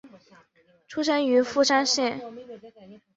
[0.87, 2.19] 出身于富山县。